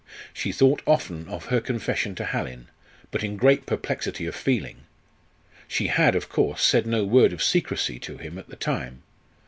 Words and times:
She 0.33 0.51
thought 0.51 0.81
often 0.87 1.27
of 1.27 1.45
her 1.49 1.61
confession 1.61 2.15
to 2.15 2.25
Hallin, 2.25 2.69
but 3.11 3.23
in 3.23 3.37
great 3.37 3.67
perplexity 3.67 4.25
of 4.25 4.33
feeling. 4.33 4.77
She 5.67 5.89
had, 5.89 6.15
of 6.15 6.27
course, 6.27 6.63
said 6.63 6.87
no 6.87 7.03
word 7.05 7.33
of 7.33 7.43
secrecy 7.43 7.99
to 7.99 8.17
him 8.17 8.39
at 8.39 8.49
the 8.49 8.55
time. 8.55 9.03